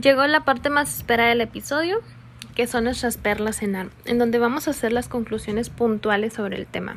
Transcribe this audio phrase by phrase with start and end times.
[0.00, 2.00] Llegó la parte más esperada del episodio,
[2.56, 6.56] que son nuestras perlas en ARM, en donde vamos a hacer las conclusiones puntuales sobre
[6.56, 6.96] el tema.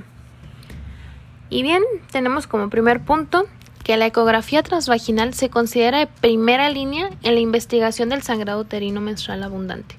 [1.49, 3.47] Y bien, tenemos como primer punto
[3.83, 8.99] que la ecografía transvaginal se considera de primera línea en la investigación del sangrado uterino
[8.99, 9.95] menstrual abundante.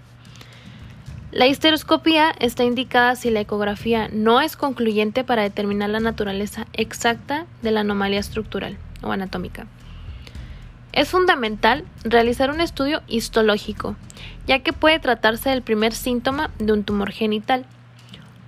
[1.31, 7.47] La histeroscopía está indicada si la ecografía no es concluyente para determinar la naturaleza exacta
[7.63, 9.67] de la anomalía estructural o anatómica.
[10.93, 13.97] Es fundamental realizar un estudio histológico,
[14.47, 17.67] ya que puede tratarse del primer síntoma de un tumor genital.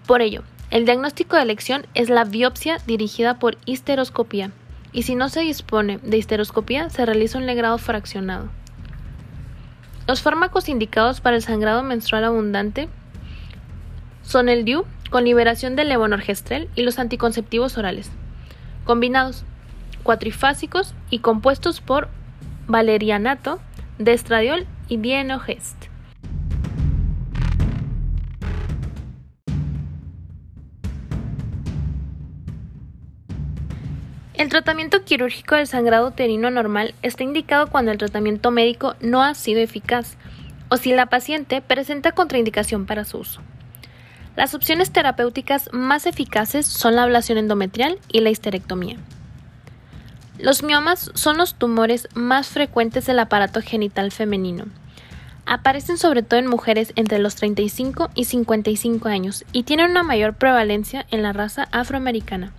[0.06, 4.50] Por ello, el diagnóstico de elección es la biopsia dirigida por histeroscopía,
[4.92, 8.48] y si no se dispone de histeroscopía, se realiza un legrado fraccionado.
[10.08, 12.88] Los fármacos indicados para el sangrado menstrual abundante
[14.22, 18.10] son el DIU con liberación de levonorgestrel y los anticonceptivos orales,
[18.84, 19.44] combinados,
[20.02, 22.08] cuatrifásicos y compuestos por
[22.70, 23.60] valerianato,
[23.98, 25.76] destradiol y dienogest.
[34.34, 39.34] El tratamiento quirúrgico del sangrado uterino normal está indicado cuando el tratamiento médico no ha
[39.34, 40.16] sido eficaz
[40.70, 43.42] o si la paciente presenta contraindicación para su uso.
[44.36, 48.96] Las opciones terapéuticas más eficaces son la ablación endometrial y la histerectomía.
[50.42, 54.64] Los miomas son los tumores más frecuentes del aparato genital femenino.
[55.44, 60.34] Aparecen sobre todo en mujeres entre los 35 y 55 años y tienen una mayor
[60.34, 62.54] prevalencia en la raza afroamericana.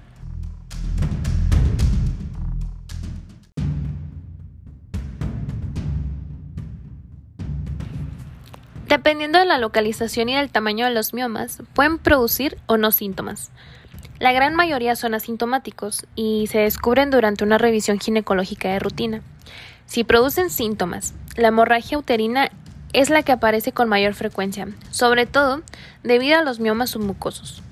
[8.87, 13.49] Dependiendo de la localización y del tamaño de los miomas, pueden producir o no síntomas.
[14.21, 19.23] La gran mayoría son asintomáticos y se descubren durante una revisión ginecológica de rutina.
[19.87, 22.51] Si producen síntomas, la hemorragia uterina
[22.93, 25.63] es la que aparece con mayor frecuencia, sobre todo
[26.03, 27.63] debido a los miomas submucosos.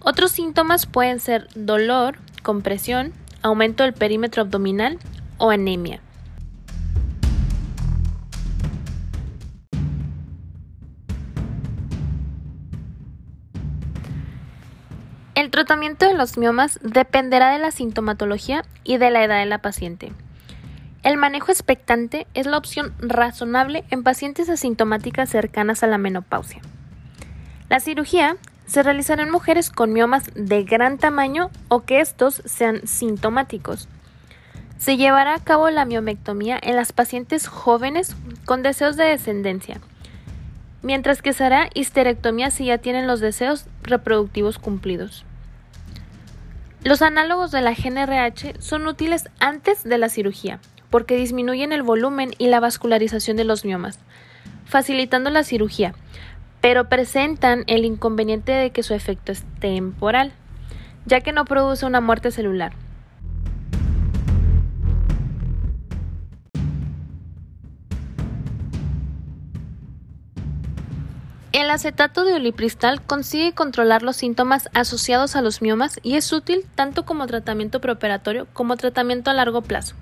[0.00, 4.98] Otros síntomas pueden ser dolor, compresión, aumento del perímetro abdominal
[5.38, 6.00] o anemia.
[15.54, 20.10] Tratamiento de los miomas dependerá de la sintomatología y de la edad de la paciente.
[21.04, 26.60] El manejo expectante es la opción razonable en pacientes asintomáticas cercanas a la menopausia.
[27.68, 32.84] La cirugía se realizará en mujeres con miomas de gran tamaño o que estos sean
[32.84, 33.86] sintomáticos.
[34.78, 39.80] Se llevará a cabo la miomectomía en las pacientes jóvenes con deseos de descendencia,
[40.82, 45.24] mientras que se hará histerectomía si ya tienen los deseos reproductivos cumplidos.
[46.84, 52.32] Los análogos de la GNRH son útiles antes de la cirugía, porque disminuyen el volumen
[52.36, 53.98] y la vascularización de los miomas,
[54.66, 55.94] facilitando la cirugía,
[56.60, 60.32] pero presentan el inconveniente de que su efecto es temporal,
[61.06, 62.74] ya que no produce una muerte celular.
[71.64, 76.66] El acetato de olipristal consigue controlar los síntomas asociados a los miomas y es útil
[76.74, 79.94] tanto como tratamiento preoperatorio como tratamiento a largo plazo.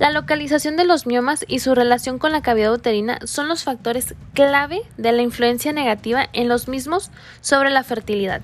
[0.00, 4.16] La localización de los miomas y su relación con la cavidad uterina son los factores
[4.32, 8.42] clave de la influencia negativa en los mismos sobre la fertilidad.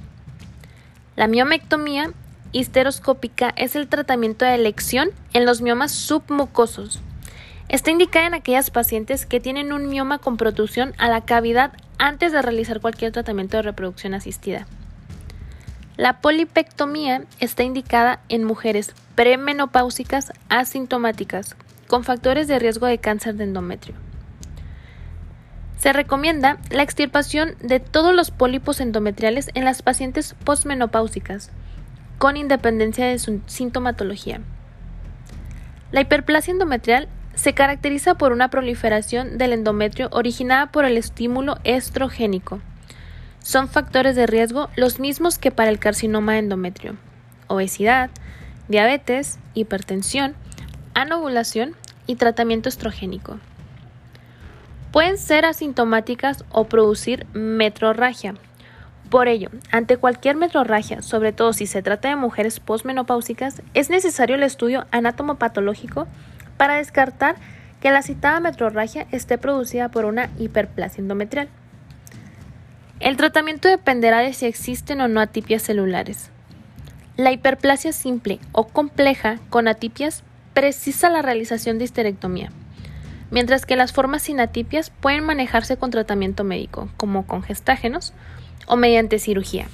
[1.16, 2.12] La miomectomía
[2.52, 7.00] histeroscópica es el tratamiento de elección en los miomas submucosos
[7.70, 12.32] Está indicada en aquellas pacientes que tienen un mioma con protrusión a la cavidad antes
[12.32, 14.66] de realizar cualquier tratamiento de reproducción asistida.
[15.96, 21.54] La polipectomía está indicada en mujeres premenopáusicas asintomáticas
[21.86, 23.94] con factores de riesgo de cáncer de endometrio.
[25.78, 31.52] Se recomienda la extirpación de todos los pólipos endometriales en las pacientes postmenopáusicas,
[32.18, 34.40] con independencia de su sintomatología.
[35.92, 37.08] La hiperplasia endometrial
[37.40, 42.60] se caracteriza por una proliferación del endometrio originada por el estímulo estrogénico.
[43.42, 46.96] Son factores de riesgo los mismos que para el carcinoma de endometrio.
[47.46, 48.10] Obesidad,
[48.68, 50.34] diabetes, hipertensión,
[50.92, 51.74] anovulación
[52.06, 53.38] y tratamiento estrogénico.
[54.92, 58.34] Pueden ser asintomáticas o producir metrorragia.
[59.08, 64.36] Por ello, ante cualquier metrorragia, sobre todo si se trata de mujeres posmenopáusicas, es necesario
[64.36, 66.06] el estudio anatomopatológico
[66.60, 67.36] para descartar
[67.80, 71.48] que la citada metrorragia esté producida por una hiperplasia endometrial.
[72.98, 76.28] El tratamiento dependerá de si existen o no atipias celulares.
[77.16, 80.22] La hiperplasia simple o compleja con atipias
[80.52, 82.50] precisa la realización de histerectomía.
[83.30, 88.12] mientras que las formas sin atipias pueden manejarse con tratamiento médico, como con gestágenos
[88.66, 89.68] o mediante cirugía.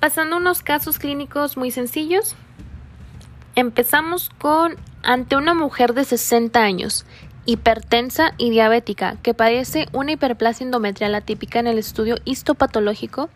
[0.00, 2.34] Pasando a unos casos clínicos muy sencillos,
[3.54, 7.04] empezamos con ante una mujer de 60 años,
[7.44, 13.28] hipertensa y diabética, que padece una hiperplasia endometrial atípica en el estudio histopatológico,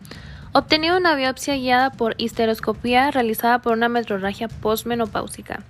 [0.53, 5.61] obtenido una biopsia guiada por histeroscopía realizada por una metrorragia postmenopáusica.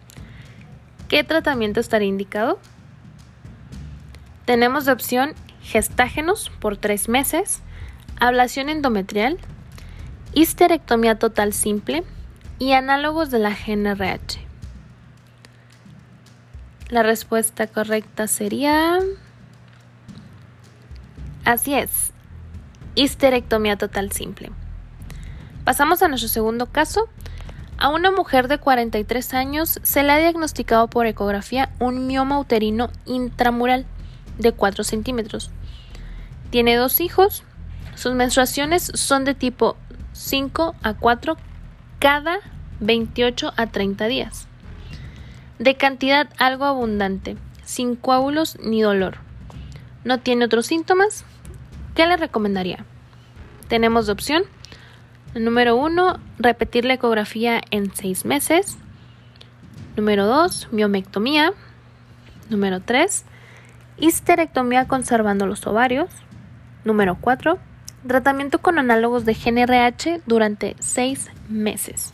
[1.09, 2.57] ¿Qué tratamiento estaría indicado?
[4.45, 7.61] Tenemos de opción gestágenos por tres meses,
[8.17, 9.39] ablación endometrial,
[10.35, 12.03] histerectomía total simple
[12.59, 14.45] y análogos de la GNRH.
[16.89, 18.99] La respuesta correcta sería...
[21.45, 22.11] Así es,
[22.95, 24.51] histerectomía total simple.
[25.63, 27.07] Pasamos a nuestro segundo caso.
[27.77, 32.89] A una mujer de 43 años se le ha diagnosticado por ecografía un mioma uterino
[33.05, 33.85] intramural
[34.37, 35.51] de 4 centímetros.
[36.51, 37.43] Tiene dos hijos.
[37.95, 39.77] Sus menstruaciones son de tipo
[40.15, 41.35] 5 a 4
[41.99, 42.37] cada
[42.79, 44.47] 28 a 30 días.
[45.59, 47.35] De cantidad algo abundante,
[47.65, 49.17] sin coágulos ni dolor.
[50.05, 51.25] No tiene otros síntomas.
[51.95, 52.85] ¿Qué le recomendaría?
[53.67, 54.43] Tenemos de opción.
[55.33, 58.77] Número 1, repetir la ecografía en 6 meses.
[59.97, 61.51] Número 2, miomectomía.
[62.49, 63.25] Número 3,
[63.97, 66.09] histerectomía conservando los ovarios.
[66.85, 67.59] Número 4,
[68.07, 72.13] tratamiento con análogos de GNRH durante seis meses.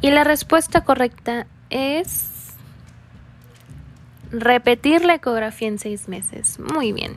[0.00, 2.54] Y la respuesta correcta es
[4.30, 6.58] repetir la ecografía en seis meses.
[6.58, 7.14] Muy bien.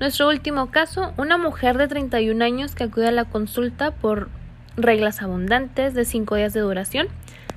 [0.00, 4.28] Nuestro último caso, una mujer de 31 años que acude a la consulta por
[4.76, 7.08] reglas abundantes de 5 días de duración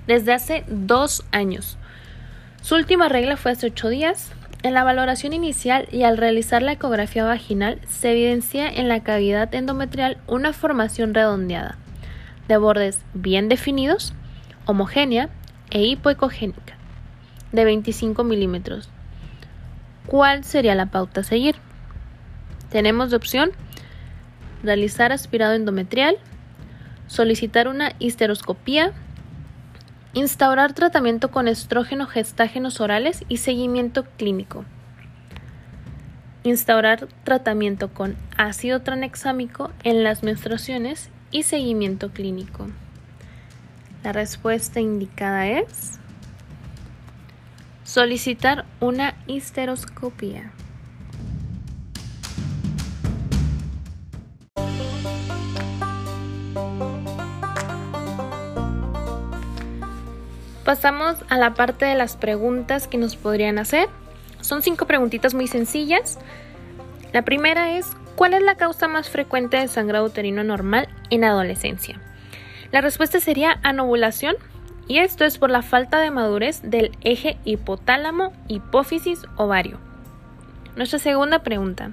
[0.07, 1.77] desde hace dos años.
[2.62, 4.31] Su última regla fue hace 8 días,
[4.63, 9.54] en la valoración inicial y al realizar la ecografía vaginal se evidencia en la cavidad
[9.56, 11.78] endometrial una formación redondeada,
[12.48, 14.13] de bordes bien definidos,
[14.66, 15.30] homogénea
[15.72, 16.75] e hipoecogénica,
[17.52, 18.90] de 25 milímetros.
[20.06, 21.56] ¿Cuál sería la pauta a seguir?
[22.69, 23.52] Tenemos de opción
[24.64, 26.18] realizar aspirado endometrial,
[27.07, 28.94] solicitar una histeroscopía,
[30.13, 34.66] Instaurar tratamiento con estrógeno gestágenos orales y seguimiento clínico.
[36.44, 42.68] Instaurar tratamiento con ácido tranexámico en las menstruaciones y seguimiento clínico.
[44.04, 46.00] La respuesta indicada es
[47.86, 50.52] solicitar una histeroscopia.
[60.71, 63.89] Pasamos a la parte de las preguntas que nos podrían hacer.
[64.39, 66.18] Son cinco preguntitas muy sencillas.
[67.12, 72.00] La primera es, ¿cuál es la causa más frecuente de sangrado uterino normal en adolescencia?
[72.71, 74.38] La respuesta sería anovulación
[74.88, 79.77] y esto es por la falta de madurez del eje hipotálamo, hipófisis, ovario.
[80.77, 81.92] Nuestra segunda pregunta.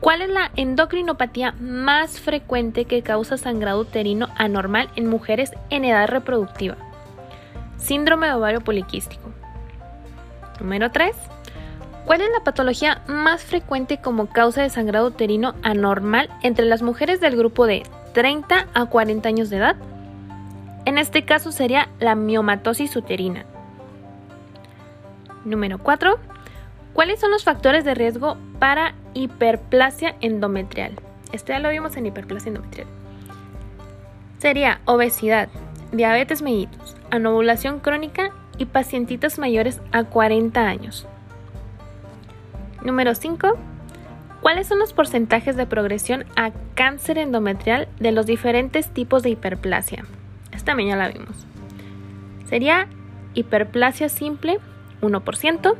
[0.00, 6.08] ¿Cuál es la endocrinopatía más frecuente que causa sangrado uterino anormal en mujeres en edad
[6.08, 6.89] reproductiva?
[7.80, 9.30] Síndrome de ovario poliquístico.
[10.60, 11.16] Número 3.
[12.04, 17.20] ¿Cuál es la patología más frecuente como causa de sangrado uterino anormal entre las mujeres
[17.20, 17.84] del grupo de
[18.14, 19.76] 30 a 40 años de edad?
[20.84, 23.44] En este caso sería la miomatosis uterina.
[25.44, 26.18] Número 4.
[26.92, 30.98] ¿Cuáles son los factores de riesgo para hiperplasia endometrial?
[31.32, 32.88] Este ya lo vimos en hiperplasia endometrial.
[34.38, 35.48] Sería obesidad,
[35.92, 41.06] diabetes mellitus, anovulación crónica y pacientitas mayores a 40 años.
[42.84, 43.58] Número 5.
[44.40, 50.04] ¿Cuáles son los porcentajes de progresión a cáncer endometrial de los diferentes tipos de hiperplasia?
[50.52, 51.46] Esta también ya la vimos.
[52.46, 52.86] Sería
[53.34, 54.58] hiperplasia simple
[55.02, 55.76] 1%,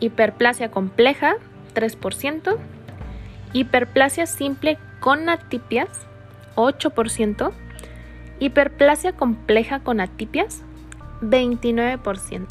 [0.00, 1.36] hiperplasia compleja
[1.74, 2.56] 3%,
[3.52, 5.88] hiperplasia simple con atipias
[6.56, 7.52] 8%,
[8.38, 10.62] Hiperplasia compleja con atipias,
[11.22, 12.46] 29%.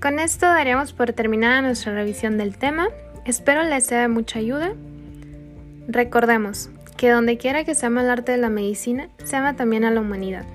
[0.00, 2.88] Con esto daríamos por terminada nuestra revisión del tema.
[3.26, 4.72] Espero les sea de mucha ayuda.
[5.88, 9.84] Recordemos que donde quiera que se ama el arte de la medicina, se ama también
[9.84, 10.46] a la humanidad.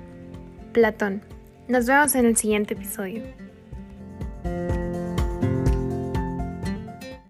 [0.71, 1.21] Platón.
[1.67, 3.21] Nos vemos en el siguiente episodio.